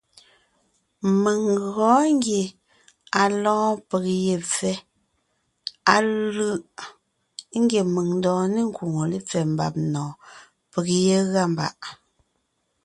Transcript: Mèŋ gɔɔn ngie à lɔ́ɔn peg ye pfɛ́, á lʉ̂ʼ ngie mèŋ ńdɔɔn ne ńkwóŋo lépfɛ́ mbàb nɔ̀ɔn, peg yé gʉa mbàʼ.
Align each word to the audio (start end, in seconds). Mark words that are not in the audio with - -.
Mèŋ 1.23 1.41
gɔɔn 1.73 2.05
ngie 2.17 2.43
à 3.21 3.23
lɔ́ɔn 3.43 3.73
peg 3.89 4.05
ye 4.25 4.35
pfɛ́, 4.49 4.75
á 5.93 5.95
lʉ̂ʼ 6.35 6.55
ngie 7.61 7.81
mèŋ 7.93 8.07
ńdɔɔn 8.17 8.45
ne 8.53 8.61
ńkwóŋo 8.69 9.01
lépfɛ́ 9.11 9.43
mbàb 9.53 9.73
nɔ̀ɔn, 9.91 10.17
peg 10.71 10.87
yé 11.05 11.17
gʉa 11.31 11.43
mbàʼ. 11.53 11.79